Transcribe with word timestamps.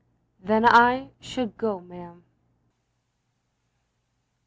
""Then 0.43 0.65
I 0.65 1.11
should 1.19 1.59
go, 1.59 1.79
ma'am." 1.79 2.23